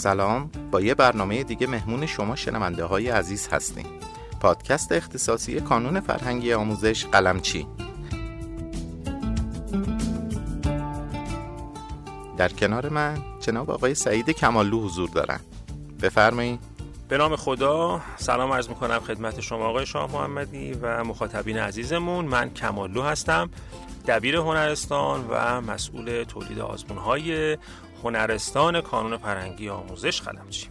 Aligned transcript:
سلام. 0.00 0.50
با 0.70 0.80
یه 0.80 0.94
برنامه 0.94 1.42
دیگه 1.42 1.66
مهمون 1.66 2.06
شما 2.06 2.36
شنونده 2.36 2.84
های 2.84 3.08
عزیز 3.08 3.48
هستیم. 3.48 3.86
پادکست 4.40 4.92
اختصاصی 4.92 5.60
کانون 5.60 6.00
فرهنگی 6.00 6.52
آموزش 6.52 7.06
قلمچی. 7.06 7.66
در 12.36 12.48
کنار 12.48 12.88
من 12.88 13.18
جناب 13.40 13.70
آقای 13.70 13.94
سعید 13.94 14.30
کمالو 14.30 14.80
حضور 14.80 15.08
دارن. 15.08 15.40
بفرمایید. 16.02 16.60
به 17.08 17.18
نام 17.18 17.36
خدا 17.36 18.00
سلام 18.16 18.52
عرض 18.52 18.68
می‌کنم 18.68 18.98
خدمت 18.98 19.40
شما 19.40 19.66
آقای 19.66 19.86
شاه 19.86 20.12
محمدی 20.12 20.72
و 20.72 21.04
مخاطبین 21.04 21.58
عزیزمون. 21.58 22.24
من 22.24 22.50
کمالو 22.50 23.02
هستم 23.02 23.50
دبیر 24.06 24.36
هنرستان 24.36 25.24
و 25.30 25.60
مسئول 25.60 26.24
تولید 26.24 26.58
آزمون 26.58 26.98
های 26.98 27.56
هنرستان 28.04 28.80
کانون 28.80 29.16
فرهنگی 29.16 29.68
آموزش 29.68 30.20
قلمچی 30.20 30.68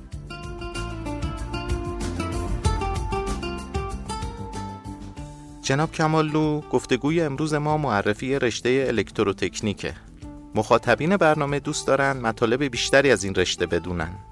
جناب 5.70 5.92
کمالو 5.92 6.62
گفتگوی 6.62 7.22
امروز 7.22 7.54
ما 7.54 7.78
معرفی 7.78 8.40
رشته 8.40 8.86
الکتروتکنیکه. 8.88 9.94
مخاطبین 10.56 11.18
برنامه 11.18 11.60
دوست 11.60 11.88
دارن 11.88 12.18
مطالب 12.18 12.64
بیشتری 12.64 13.12
از 13.12 13.24
این 13.24 13.36
رشته 13.36 13.66
بدونن. 13.66 14.29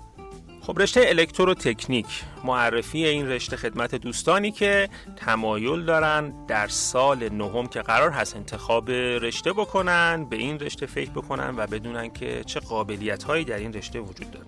خب 0.68 0.80
رشته 0.80 1.02
الکتروتکنیک 1.08 2.06
معرفی 2.44 3.06
این 3.06 3.30
رشته 3.30 3.58
خدمت 3.58 3.96
دوستانی 3.96 4.52
که 4.52 4.90
تمایل 5.16 5.86
دارن 5.86 6.46
در 6.48 6.68
سال 6.68 7.30
نهم 7.30 7.68
که 7.68 7.82
قرار 7.82 8.12
هست 8.12 8.36
انتخاب 8.36 8.92
رشته 8.92 9.54
بکنن 9.54 10.26
به 10.30 10.36
این 10.36 10.60
رشته 10.60 10.86
فکر 10.86 11.12
بکنن 11.12 11.54
و 11.58 11.68
بدونن 11.68 12.10
که 12.10 12.44
چه 12.46 12.60
قابلیت 12.60 13.24
هایی 13.24 13.46
در 13.46 13.58
این 13.58 13.74
رشته 13.74 14.00
وجود 14.00 14.32
داره. 14.32 14.46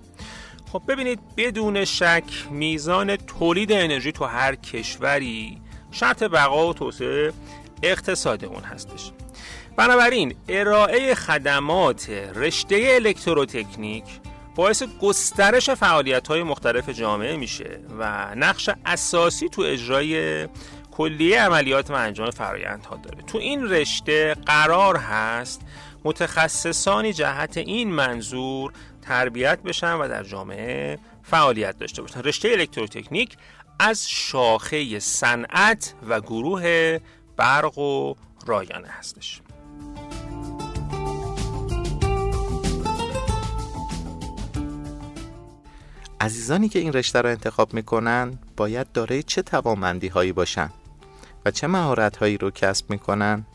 خب 0.71 0.81
ببینید 0.87 1.19
بدون 1.37 1.85
شک 1.85 2.23
میزان 2.51 3.15
تولید 3.15 3.71
انرژی 3.71 4.11
تو 4.11 4.25
هر 4.25 4.55
کشوری 4.55 5.61
شرط 5.91 6.23
بقا 6.23 6.67
و 6.67 6.73
توسعه 6.73 7.33
اقتصاد 7.83 8.45
اون 8.45 8.63
هستش. 8.63 9.11
بنابراین 9.75 10.35
ارائه 10.47 11.15
خدمات 11.15 12.09
رشته 12.35 12.89
الکتروتکنیک 12.91 14.03
باعث 14.59 14.83
گسترش 14.83 15.69
فعالیت 15.69 16.27
های 16.27 16.43
مختلف 16.43 16.89
جامعه 16.89 17.35
میشه 17.37 17.79
و 17.99 18.35
نقش 18.35 18.69
اساسی 18.85 19.49
تو 19.49 19.61
اجرای 19.61 20.47
کلیه 20.91 21.41
عملیات 21.41 21.91
و 21.91 21.93
انجام 21.93 22.29
فرایندها 22.29 22.95
داره. 22.95 23.21
تو 23.21 23.37
این 23.37 23.69
رشته 23.69 24.33
قرار 24.45 24.97
هست 24.97 25.61
متخصصانی 26.03 27.13
جهت 27.13 27.57
این 27.57 27.91
منظور 27.91 28.73
تربیت 29.01 29.59
بشن 29.59 29.93
و 29.93 30.07
در 30.07 30.23
جامعه 30.23 30.99
فعالیت 31.23 31.77
داشته 31.77 32.01
باشن. 32.01 32.19
رشته 32.21 32.49
الکتروتکنیک 32.49 33.37
از 33.79 34.09
شاخه 34.09 34.99
صنعت 34.99 35.93
و 36.09 36.21
گروه 36.21 36.97
برق 37.37 37.77
و 37.77 38.15
رایانه 38.45 38.87
هستش. 38.87 39.41
عزیزانی 46.29 46.69
که 46.69 46.79
این 46.79 46.93
رشته 46.93 47.21
را 47.21 47.29
انتخاب 47.29 47.73
می‌کنن 47.73 48.39
باید 48.57 48.91
دارای 48.91 49.23
چه 49.23 49.41
توانمندی 49.41 50.07
هایی 50.07 50.31
باشن 50.31 50.69
و 51.45 51.51
چه 51.51 51.67
مهارت 51.67 52.17
هایی 52.17 52.37
رو 52.37 52.51
کسب 52.51 52.89
می‌کنن؟ 52.89 53.45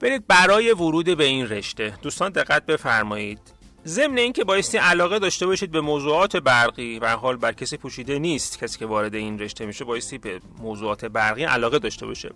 برید 0.00 0.26
برای 0.26 0.72
ورود 0.72 1.16
به 1.16 1.24
این 1.24 1.48
رشته. 1.48 1.94
دوستان 2.02 2.32
دقت 2.32 2.66
بفرمایید. 2.66 3.38
ضمن 3.86 4.18
اینکه 4.18 4.44
بایستی 4.44 4.78
علاقه 4.78 5.18
داشته 5.18 5.46
باشید 5.46 5.70
به 5.70 5.80
موضوعات 5.80 6.36
برقی 6.36 6.98
و 6.98 7.16
حال 7.16 7.36
بر 7.36 7.52
کسی 7.52 7.76
پوشیده 7.76 8.18
نیست 8.18 8.58
کسی 8.58 8.78
که 8.78 8.86
وارد 8.86 9.14
این 9.14 9.38
رشته 9.38 9.66
میشه 9.66 9.84
بایستی 9.84 10.18
به 10.18 10.40
موضوعات 10.58 11.04
برقی 11.04 11.44
علاقه 11.44 11.78
داشته 11.78 12.06
باشه. 12.06 12.30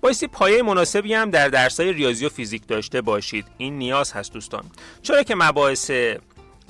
بایستی 0.00 0.26
پایه 0.26 0.62
مناسبی 0.62 1.14
هم 1.14 1.30
در 1.30 1.48
درسای 1.48 1.92
ریاضی 1.92 2.26
و 2.26 2.28
فیزیک 2.28 2.66
داشته 2.66 3.00
باشید. 3.00 3.46
این 3.58 3.78
نیاز 3.78 4.12
هست 4.12 4.32
دوستان. 4.32 4.64
چرا 5.02 5.22
که 5.22 5.34
مباحث 5.34 5.90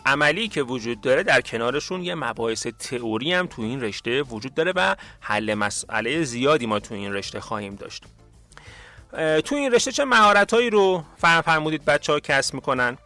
عملی 0.07 0.49
که 0.49 0.63
وجود 0.63 1.01
داره 1.01 1.23
در 1.23 1.41
کنارشون 1.41 2.03
یه 2.03 2.15
مباحث 2.15 2.67
تئوری 2.67 3.33
هم 3.33 3.47
تو 3.47 3.63
این 3.63 3.81
رشته 3.81 4.23
وجود 4.23 4.55
داره 4.55 4.73
و 4.77 4.97
حل 5.21 5.55
مسئله 5.55 6.23
زیادی 6.23 6.67
ما 6.67 6.79
تو 6.79 6.95
این 6.95 7.13
رشته 7.13 7.41
خواهیم 7.41 7.75
داشت. 7.75 8.05
تو 9.45 9.55
این 9.55 9.73
رشته 9.73 9.93
چه 9.93 10.05
مهارتهایی 10.05 10.71
رو 10.71 11.05
فرمودید 11.21 11.85
بچه 11.85 12.13
ها 12.13 12.21
کسب 12.21 12.55
می‌کنن؟ 12.55 12.99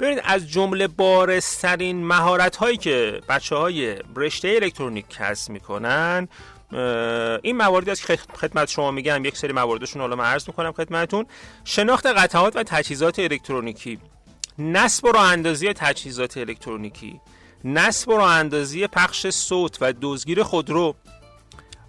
ببینید 0.00 0.22
از 0.24 0.50
جمله 0.50 0.88
بارسترین 0.88 2.04
مهارت 2.04 2.56
هایی 2.56 2.76
که 2.76 3.20
بچه 3.28 3.56
های 3.56 3.96
رشته 4.16 4.48
الکترونیک 4.62 5.08
کسب 5.08 5.50
می‌کنن 5.50 6.28
این 7.42 7.56
مواردی 7.56 7.90
است 7.90 8.06
که 8.06 8.16
خدمت 8.16 8.68
شما 8.68 8.90
میگم. 8.90 9.24
یک 9.24 9.36
سری 9.36 9.52
مواردشون 9.52 10.02
حالا 10.02 10.16
من 10.16 10.24
عرض 10.24 10.48
می‌کنم 10.48 10.72
خدمتتون. 10.72 11.26
شناخت 11.64 12.06
قطعات 12.06 12.56
و 12.56 12.62
تجهیزات 12.62 13.18
الکترونیکی. 13.18 13.98
نصب 14.58 15.04
و 15.04 15.12
راه 15.12 15.32
اندازی 15.32 15.72
تجهیزات 15.72 16.36
الکترونیکی 16.36 17.20
نصب 17.64 18.08
و 18.08 18.16
راه 18.16 18.30
اندازی 18.30 18.86
پخش 18.86 19.26
صوت 19.26 19.78
و 19.80 19.92
دزگیر 20.02 20.42
خودرو 20.42 20.94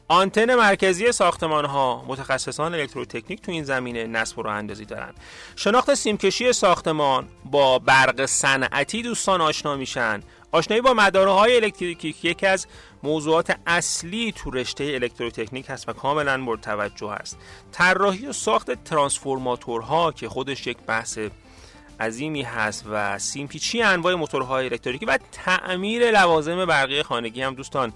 آنتن 0.10 0.56
مرکزی 0.56 1.12
ساختمان 1.12 1.66
ها 1.66 2.06
متخصصان 2.08 2.74
الکتروتکنیک 2.76 3.42
تو 3.42 3.52
این 3.52 3.64
زمینه 3.64 4.08
نصب 4.08 4.40
و 4.40 4.42
راه 4.42 4.56
اندازی 4.56 4.86
دارن. 4.86 5.14
شناخت 5.56 5.94
سیمکشی 5.94 6.54
ساختمان 6.54 7.28
با 7.46 7.80
برق 7.80 8.26
صنعتی 8.26 9.02
دوستان 9.02 9.42
آشنا 9.42 9.76
میشن. 9.76 10.22
آشنایی 10.52 10.82
با 10.82 10.94
مداره 10.94 11.32
های 11.32 11.56
الکتریکی 11.56 12.16
یکی 12.24 12.46
از 12.46 12.68
موضوعات 13.04 13.58
اصلی 13.68 14.32
تو 14.32 14.52
رشته 14.52 14.84
الکتروتکنیک 14.84 15.66
هست 15.70 15.90
و 15.90 15.94
کاملا 15.94 16.38
مورد 16.38 16.62
توجه 16.62 17.10
است 17.10 17.38
طراحی 17.72 18.28
و 18.28 18.34
ساخت 18.34 18.84
ترانسفورماتورها 18.84 20.12
که 20.12 20.30
خودش 20.30 20.68
یک 20.68 20.78
بحث 20.78 21.20
عظیمی 22.00 22.42
هست 22.42 22.86
و 22.92 23.20
سیمپیچی 23.20 23.82
انواع 23.82 24.14
موتورهای 24.14 24.66
الکتریکی 24.66 25.06
و 25.06 25.20
تعمیر 25.32 26.12
لوازم 26.12 26.66
برقی 26.66 27.04
خانگی 27.04 27.42
هم 27.42 27.54
دوستان 27.54 27.94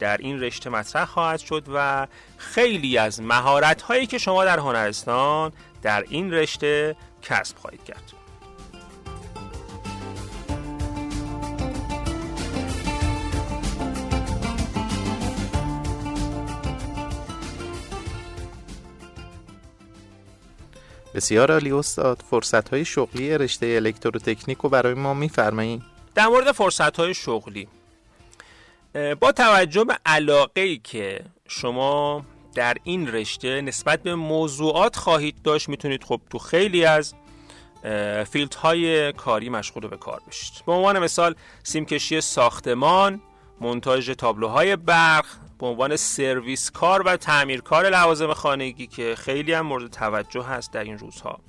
در 0.00 0.16
این 0.16 0.40
رشته 0.40 0.70
مطرح 0.70 1.04
خواهد 1.04 1.40
شد 1.40 1.64
و 1.74 2.06
خیلی 2.36 2.98
از 2.98 3.20
مهارت 3.20 3.82
هایی 3.82 4.06
که 4.06 4.18
شما 4.18 4.44
در 4.44 4.58
هنرستان 4.58 5.52
در 5.82 6.04
این 6.08 6.32
رشته 6.32 6.96
کسب 7.22 7.56
خواهید 7.56 7.84
کرد. 7.84 8.21
بسیار 21.14 21.52
عالی 21.52 21.72
استاد. 21.72 22.22
فرصت 22.30 22.68
های 22.68 22.84
شغلی 22.84 23.38
رشته 23.38 23.66
الکتروتکنیک 23.66 24.58
رو 24.58 24.68
برای 24.68 24.94
ما 24.94 25.14
میفرمایید 25.14 25.82
در 26.14 26.26
مورد 26.26 26.52
فرصت 26.52 26.96
های 26.96 27.14
شغلی 27.14 27.68
با 29.20 29.32
توجه 29.32 29.84
به 29.84 29.98
علاقه 30.06 30.60
ای 30.60 30.78
که 30.78 31.20
شما 31.48 32.24
در 32.54 32.76
این 32.84 33.08
رشته 33.08 33.60
نسبت 33.60 34.02
به 34.02 34.14
موضوعات 34.14 34.96
خواهید 34.96 35.42
داشت 35.42 35.68
می‌تونید 35.68 36.04
خب 36.04 36.20
تو 36.30 36.38
خیلی 36.38 36.84
از 36.84 37.14
field 38.30 38.54
های 38.54 39.12
کاری 39.12 39.48
مشغول 39.48 39.88
به 39.88 39.96
کار 39.96 40.20
بشید. 40.28 40.52
به 40.66 40.72
عنوان 40.72 40.98
مثال 40.98 41.34
سیمکشی 41.62 42.20
ساختمان 42.20 43.20
مونتاژ 43.60 44.10
تابلوهای 44.18 44.76
برق 44.76 45.26
به 45.62 45.68
عنوان 45.68 45.96
سرویس 45.96 46.70
کار 46.70 47.02
و 47.02 47.16
تعمیرکار 47.16 47.88
لوازم 47.90 48.32
خانگی 48.32 48.86
که 48.86 49.14
خیلی 49.18 49.52
هم 49.52 49.66
مورد 49.66 49.90
توجه 49.90 50.42
هست 50.42 50.72
در 50.72 50.84
این 50.84 50.98
روزها. 50.98 51.40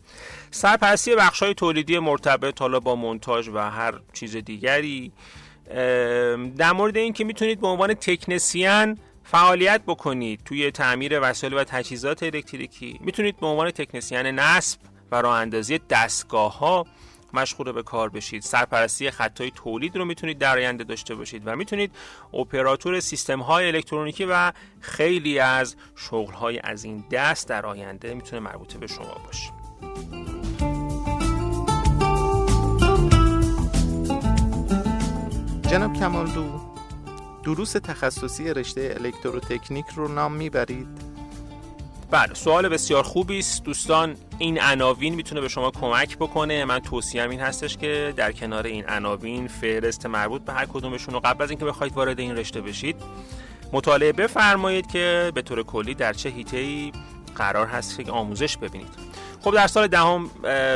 سرپرستی 0.51 1.16
بخش 1.16 1.44
های 1.44 1.53
تولیدی 1.53 2.00
مرتبط 2.00 2.62
حالا 2.62 2.80
با 2.80 2.95
منتاج 2.95 3.50
و 3.54 3.57
هر 3.57 4.00
چیز 4.13 4.36
دیگری 4.36 5.12
در 6.57 6.71
مورد 6.74 6.98
این 6.98 7.13
که 7.13 7.24
می‌تونید 7.24 7.62
به 7.62 7.68
عنوان 7.68 7.94
تکنسیان 7.94 8.98
فعالیت 9.24 9.81
بکنید 9.88 10.42
توی 10.45 10.71
تعمیر 10.71 11.19
وسایل 11.21 11.54
و 11.54 11.63
تجهیزات 11.63 12.24
الکتریکی 12.24 13.00
می‌تونید 13.01 13.38
به 13.38 13.48
عنوان 13.48 13.71
تکنسیان 13.71 14.25
نصب 14.25 14.80
و 15.12 15.21
راه 15.21 15.38
اندازی 15.38 15.80
دستگاه 15.89 16.57
ها 16.57 16.86
مشغول 17.33 17.71
به 17.71 17.83
کار 17.83 18.09
بشید. 18.09 18.41
سرپرستی 18.41 19.12
خطای 19.12 19.51
تولید 19.51 19.97
رو 19.97 20.06
می‌تونید 20.06 20.38
در 20.38 20.57
آینده 20.57 20.83
داشته 20.83 21.15
باشید 21.15 21.41
و 21.45 21.56
می‌تونید 21.56 21.91
اپراتور 22.33 23.00
سیستم 23.00 23.39
های 23.39 23.68
الکترونیکی 23.68 24.25
و 24.25 24.51
خیلی 24.80 25.39
از 25.39 25.75
شغل 25.95 26.33
های 26.33 26.59
از 26.59 26.83
این 26.83 27.03
دست 27.12 27.47
در 27.47 27.65
آینده 27.65 28.13
می‌تونه 28.13 28.41
مربوطه 28.41 28.77
به 28.77 28.88
شما 28.88 29.21
باشه. 29.25 29.51
جناب 35.69 35.94
کمال 35.94 36.27
دو 36.27 36.62
دروس 37.44 37.71
تخصصی 37.71 38.53
رشته 38.53 38.95
الکتروتکنیک 39.00 39.85
رو 39.95 40.07
نام 40.07 40.33
می‌برید؟ 40.33 41.12
بله 42.12 42.34
سوال 42.34 42.70
بسیار 42.70 43.04
خوبی 43.04 43.40
است. 43.40 43.64
دوستان 43.64 44.16
این 44.38 44.62
عناوین 44.62 45.16
می‌تونه 45.16 45.42
به 45.42 45.48
شما 45.48 45.72
کمک 45.72 46.18
بکنه. 46.18 46.66
من 46.66 46.80
توصیهم 46.80 47.30
این 47.30 47.40
هستش 47.40 47.78
که 47.78 48.14
در 48.18 48.32
کنار 48.32 48.66
این 48.66 48.86
عناوین 48.90 49.48
فهرست 49.48 50.06
مربوط 50.06 50.42
به 50.42 50.54
هر 50.54 50.66
کدومشون 50.66 51.14
رو 51.14 51.20
قبل 51.20 51.44
از 51.44 51.50
اینکه 51.50 51.66
بخواید 51.66 51.94
وارد 51.94 52.20
این 52.20 52.36
رشته 52.36 52.62
بشید 52.62 52.96
مطالعه 53.74 54.12
بفرمایید 54.12 54.88
که 54.88 55.32
به 55.36 55.42
طور 55.42 55.64
کلی 55.64 55.94
در 55.94 56.14
چه 56.14 56.34
ای 56.54 56.92
قرار 57.36 57.68
هست 57.68 58.00
که 58.00 58.12
آموزش 58.12 58.58
ببینید. 58.58 58.94
خب 59.42 59.56
در 59.56 59.68
سال 59.68 59.88
دهم 59.88 60.30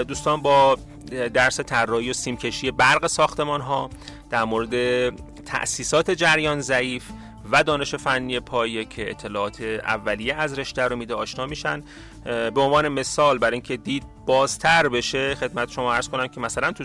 دوستان 0.03 0.41
با 0.41 0.77
درس 1.33 1.59
طراحی 1.59 2.09
و 2.09 2.13
سیمکشی 2.13 2.71
برق 2.71 3.07
ساختمان 3.07 3.61
ها 3.61 3.89
در 4.29 4.43
مورد 4.43 5.09
تأسیسات 5.45 6.11
جریان 6.11 6.61
ضعیف 6.61 7.03
و 7.51 7.63
دانش 7.63 7.95
فنی 7.95 8.39
پایه 8.39 8.85
که 8.85 9.09
اطلاعات 9.09 9.61
اولیه 9.61 10.33
از 10.33 10.59
رشته 10.59 10.81
رو 10.81 10.95
میده 10.95 11.13
آشنا 11.13 11.45
میشن. 11.45 11.83
به 12.23 12.61
عنوان 12.61 12.87
مثال 12.87 13.37
برای 13.37 13.53
اینکه 13.53 13.77
دید 13.77 14.03
بازتر 14.25 14.89
بشه 14.89 15.35
خدمت 15.35 15.71
شما 15.71 15.93
عرض 15.93 16.09
کنم 16.09 16.27
که 16.27 16.39
مثلا 16.39 16.71
تو 16.71 16.83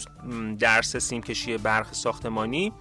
درس 0.59 0.97
سیمکشی 0.97 1.59
برق 1.59 1.93
ساختمانی 1.93 2.73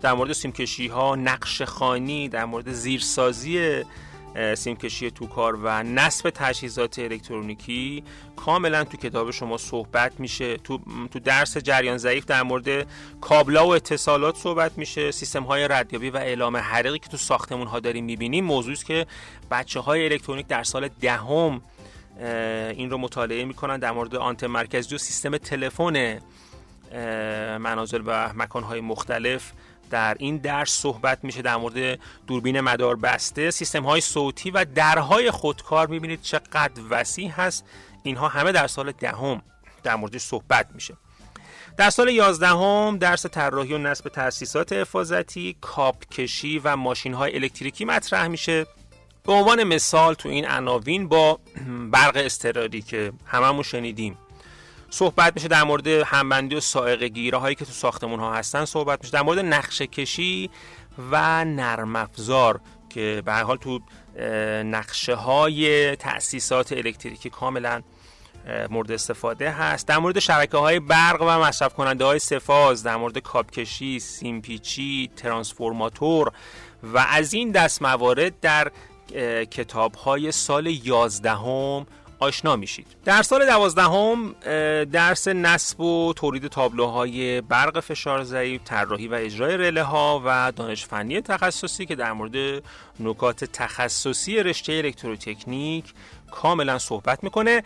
در 0.00 0.12
مورد 0.12 0.32
سیمکشی 0.32 0.88
ها 0.88 1.16
نقش 1.16 1.62
خانی 1.62 2.28
در 2.28 2.44
مورد 2.44 2.72
زیرسازی 2.72 3.82
سیمکشی 4.56 5.10
تو 5.10 5.26
کار 5.26 5.58
و 5.62 5.82
نصب 5.82 6.30
تجهیزات 6.30 6.98
الکترونیکی 6.98 8.04
کاملا 8.36 8.84
تو 8.84 8.96
کتاب 8.96 9.30
شما 9.30 9.58
صحبت 9.58 10.20
میشه. 10.20 10.56
تو, 10.56 10.80
تو 11.10 11.18
درس 11.18 11.56
جریان 11.56 11.98
ضعیف 11.98 12.24
در 12.24 12.42
مورد 12.42 12.86
کابلا 13.20 13.66
و 13.66 13.74
اتصالات 13.74 14.36
صحبت 14.36 14.78
میشه. 14.78 15.10
سیستم 15.10 15.42
های 15.42 15.68
ردیابی 15.68 16.10
و 16.10 16.16
اعلام 16.16 16.56
حرقی 16.56 16.98
که 16.98 17.08
تو 17.08 17.16
ساختمون 17.16 17.66
ها 17.66 17.80
داریم 17.80 18.04
می‌بینیم. 18.04 18.44
موضوعی 18.44 18.76
که 18.76 19.06
بچه 19.50 19.80
های 19.80 20.04
الکترونیک 20.04 20.46
در 20.46 20.62
سال 20.62 20.88
دهم 20.88 21.62
این 22.76 22.90
رو 22.90 22.98
مطالعه 22.98 23.44
می‌کنن 23.44 23.78
در 23.78 23.92
مورد 23.92 24.16
آنتن 24.16 24.46
مرکزی 24.46 24.94
و 24.94 24.98
سیستم 24.98 25.36
تلفن 25.36 26.20
منازل 27.58 28.02
و 28.06 28.32
مکانهای 28.34 28.80
مختلف. 28.80 29.52
در 29.92 30.16
این 30.18 30.36
درس 30.36 30.70
صحبت 30.70 31.18
میشه 31.24 31.42
در 31.42 31.56
مورد 31.56 31.98
دوربین 32.26 32.60
مدار 32.60 32.96
بسته. 32.96 33.50
سیستم 33.50 33.82
های 33.82 34.00
صوتی 34.00 34.50
و 34.50 34.64
درهای 34.64 35.30
خودکار. 35.30 35.86
می‌بینید 35.86 36.22
چقدر 36.22 36.82
وسیع 36.90 37.28
هست. 37.28 37.64
اینها 38.02 38.28
همه 38.28 38.52
در 38.52 38.66
سال 38.66 38.92
دهم 38.92 39.42
در 39.82 39.96
موردش 39.96 40.20
صحبت 40.20 40.66
میشه. 40.74 40.94
در 41.76 41.90
سال 41.90 42.08
11 42.08 42.46
هم 42.48 42.98
درس 42.98 43.26
طراحی 43.26 43.74
و 43.74 43.78
نصب 43.78 44.08
تأسیسات 44.08 44.72
حفاظتی، 44.72 45.56
کاپ 45.60 46.08
کشی 46.08 46.58
و 46.58 46.76
ماشین 46.76 47.14
های 47.14 47.34
الکتریکی 47.34 47.84
مطرح 47.84 48.26
میشه. 48.26 48.66
به 49.24 49.32
عنوان 49.32 49.64
مثال 49.64 50.14
تو 50.14 50.28
این 50.28 50.46
عناوین 50.46 51.08
با 51.08 51.38
برق 51.92 52.16
استراری 52.16 52.82
که 52.82 53.12
هممون 53.26 53.62
شنیدیم. 53.62 54.18
صحبت 54.92 55.32
میشه 55.34 55.48
در 55.48 55.62
مورد 55.62 55.86
همبندی 55.86 56.54
و 56.54 56.60
سائق 56.60 57.02
گیره 57.02 57.38
هایی 57.38 57.54
که 57.54 57.64
تو 57.64 57.72
ساختمون 57.72 58.20
ها 58.20 58.34
هستن 58.34 58.64
صحبت 58.64 59.00
میشه. 59.00 59.12
در 59.12 59.22
مورد 59.22 59.38
نقشه 59.38 59.86
کشی 59.86 60.50
و 61.10 61.44
نرم 61.44 61.96
افزار 61.96 62.60
که 62.88 63.22
به 63.24 63.32
حال 63.32 63.56
تو 63.56 63.80
نقشه 64.64 65.14
های 65.14 65.96
تأسیسات 65.96 66.72
الکتریکی 66.72 67.30
کاملا 67.30 67.82
مورد 68.70 68.92
استفاده 68.92 69.50
هست. 69.50 69.88
در 69.88 69.98
مورد 69.98 70.18
شبکه 70.18 70.56
های 70.56 70.80
برق 70.80 71.22
و 71.22 71.38
مصرف 71.38 71.74
کننده 71.74 72.04
های 72.04 72.18
سفاز 72.18 72.82
در 72.82 72.96
مورد 72.96 73.18
کابکشی، 73.18 74.00
سیمپیچی، 74.00 75.10
ترانسفورماتور 75.16 76.32
و 76.82 76.98
از 76.98 77.34
این 77.34 77.50
دست 77.50 77.82
موارد 77.82 78.40
در 78.40 78.72
کتاب 79.50 79.94
های 79.94 80.32
سال 80.32 80.66
11 80.66 81.30
هم 81.30 81.86
آشنا 82.22 82.56
میشید. 82.56 82.86
در 83.04 83.22
سال 83.22 83.46
دوازدهم 83.46 84.34
درس 84.84 85.28
نصب 85.28 85.80
و 85.80 86.12
تولید 86.16 86.46
تابلوهای 86.46 87.40
برق 87.40 87.80
فشار 87.80 88.24
ضعیف 88.24 88.60
طراحی 88.64 89.08
و 89.08 89.14
اجرای 89.14 89.56
رله 89.56 89.82
ها 89.82 90.22
و 90.24 90.52
دانش 90.56 90.86
فنی 90.86 91.20
تخصصی 91.20 91.86
که 91.86 91.94
در 91.94 92.12
مورد 92.12 92.62
نکات 93.00 93.44
تخصصی 93.44 94.42
رشته 94.42 94.72
الکتروتکنیک 94.72 95.92
کاملا 96.30 96.78
صحبت 96.78 97.24
می‌کنه. 97.24 97.62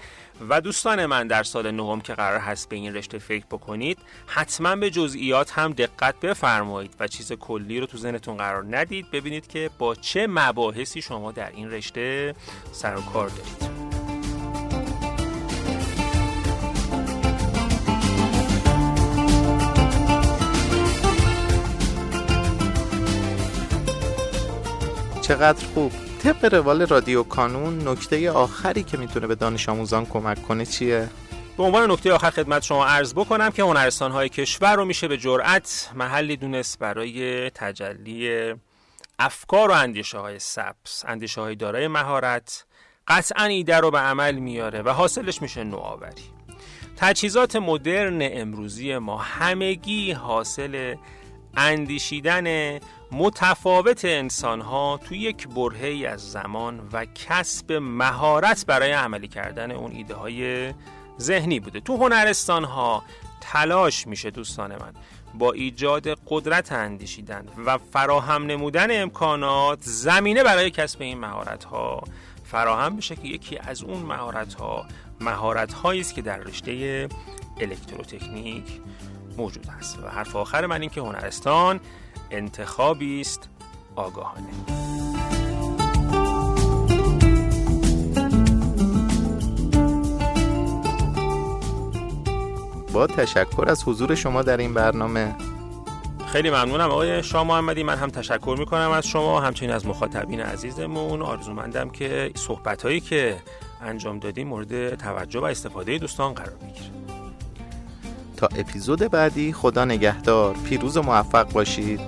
و 0.48 0.60
دوستان 0.60 1.06
من 1.06 1.26
در 1.26 1.42
سال 1.42 1.70
نهم 1.70 2.00
که 2.00 2.14
قرار 2.14 2.40
هست 2.40 2.68
به 2.68 2.76
این 2.76 2.94
رشته 2.94 3.18
فکر 3.18 3.44
بکنید 3.50 3.98
حتما 4.26 4.76
به 4.76 4.90
جزئیات 4.90 5.50
هم 5.52 5.72
دقت 5.72 6.20
بفرمایید 6.20 6.94
و 7.00 7.08
چیز 7.08 7.32
کلی 7.32 7.80
رو 7.80 7.86
تو 7.86 7.98
ذهنتون 7.98 8.36
قرار 8.36 8.64
ندید. 8.70 9.10
ببینید 9.10 9.46
که 9.46 9.70
با 9.78 9.94
چه 9.94 10.26
مباحثی 10.26 11.02
شما 11.02 11.32
در 11.32 11.50
این 11.50 11.70
رشته 11.70 12.34
سر 12.72 12.96
و 12.96 13.00
کار 13.00 13.28
دارید. 13.28 13.75
چقدر 25.28 25.66
خوب 25.66 25.92
طبق 26.22 26.54
روال 26.54 26.86
رادیو 26.86 27.22
کانون 27.22 27.88
نکته 27.88 28.30
آخری 28.30 28.82
که 28.82 28.96
می‌تونه 28.96 29.26
به 29.26 29.34
دانش 29.34 29.68
آموزان 29.68 30.06
کمک 30.06 30.42
کنه 30.42 30.66
چیه؟ 30.66 31.08
به 31.56 31.62
عنوان 31.62 31.90
نکته 31.90 32.12
آخر 32.12 32.30
خدمت 32.30 32.62
شما 32.62 32.86
عرض 32.86 33.14
بکنم 33.14 33.50
که 33.50 33.62
هنرستان 33.62 34.12
های 34.12 34.28
کشور 34.28 34.76
رو 34.76 34.84
میشه 34.84 35.08
به 35.08 35.16
جرأت 35.16 35.90
محلی 35.94 36.36
دونست 36.36 36.78
برای 36.78 37.50
تجلی 37.50 38.54
افکار 39.18 39.70
و 39.70 39.74
اندیشه 39.74 40.18
های 40.18 40.38
سبس 40.38 41.04
اندیشه 41.06 41.40
های 41.40 41.54
دارای 41.54 41.88
مهارت 41.88 42.64
قطعا 43.08 43.44
ایده 43.44 43.76
رو 43.76 43.90
به 43.90 43.98
عمل 43.98 44.34
میاره 44.34 44.82
و 44.82 44.88
حاصلش 44.88 45.42
میشه 45.42 45.64
نوآوری 45.64 46.30
تجهیزات 46.96 47.56
مدرن 47.56 48.18
امروزی 48.22 48.98
ما 48.98 49.18
همگی 49.18 50.12
حاصل 50.12 50.94
اندیشیدن 51.56 52.78
متفاوت 53.12 54.04
انسان 54.04 54.60
ها 54.60 55.00
توی 55.04 55.18
یک 55.18 55.48
برهه 55.48 56.08
از 56.08 56.30
زمان 56.30 56.88
و 56.92 57.04
کسب 57.04 57.72
مهارت 57.72 58.66
برای 58.66 58.92
عملی 58.92 59.28
کردن 59.28 59.70
اون 59.70 59.92
ایده 59.92 60.14
های 60.14 60.72
ذهنی 61.20 61.60
بوده. 61.60 61.80
تو 61.80 61.96
هنرستان 61.96 62.64
ها 62.64 63.02
تلاش 63.40 64.06
میشه 64.06 64.30
دوستان 64.30 64.72
من 64.72 64.92
با 65.34 65.52
ایجاد 65.52 66.08
قدرت 66.26 66.72
اندیشیدن 66.72 67.46
و 67.66 67.78
فراهم 67.78 68.46
نمودن 68.46 69.02
امکانات 69.02 69.78
زمینه 69.82 70.42
برای 70.42 70.70
کسب 70.70 71.02
این 71.02 71.18
مهارت 71.18 71.64
ها 71.64 72.02
فراهم 72.44 72.96
بشه 72.96 73.16
که 73.16 73.28
یکی 73.28 73.58
از 73.58 73.82
اون 73.82 74.02
مهارت 74.02 74.54
ها 74.54 74.86
مهارت 75.20 75.72
هایی 75.72 76.00
است 76.00 76.14
که 76.14 76.22
در 76.22 76.36
رشته 76.36 77.08
الکتروتکنیک 77.60 78.80
موجود 79.38 79.66
است 79.78 79.98
و 79.98 80.08
حرف 80.08 80.36
آخر 80.36 80.66
من 80.66 80.80
این 80.80 80.90
که 80.90 81.00
هنرستان 81.00 81.80
انتخابی 82.30 83.20
است 83.20 83.48
آگاهانه. 83.96 84.46
با 92.92 93.06
تشکر 93.06 93.64
از 93.68 93.84
حضور 93.84 94.14
شما 94.14 94.42
در 94.42 94.56
این 94.56 94.74
برنامه. 94.74 95.34
خیلی 96.26 96.50
ممنونم 96.50 96.90
آقای 96.90 97.22
شاه 97.22 97.46
محمدی. 97.46 97.82
من 97.82 97.96
هم 97.96 98.10
تشکر 98.10 98.56
می‌کنم 98.58 98.90
از 98.90 99.06
شما. 99.06 99.40
همچنین 99.40 99.72
از 99.72 99.86
مخاطبین 99.86 100.40
عزیزمون 100.40 101.22
آرزومندم 101.22 101.90
که 101.90 102.30
صحبت 102.34 102.82
هایی 102.82 103.00
که 103.00 103.36
انجام 103.82 104.18
دادیم 104.18 104.48
مورد 104.48 104.94
توجه 104.94 105.40
و 105.40 105.44
استفاده 105.44 105.98
دوستان 105.98 106.34
قرار 106.34 106.56
بگیره. 106.56 107.05
تا 108.36 108.46
اپیزود 108.46 108.98
بعدی. 108.98 109.52
خدا 109.52 109.84
نگهدار. 109.84 110.54
پیروز 110.54 110.96
و 110.96 111.02
موفق 111.02 111.52
باشید. 111.52 112.00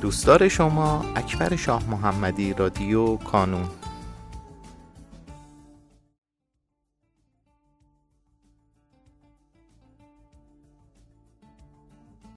دوستدار 0.00 0.48
شما 0.48 1.04
اکبر 1.16 1.56
شاه 1.56 1.82
محمدی 1.90 2.52
رادیو 2.52 3.16
کانون. 3.16 3.68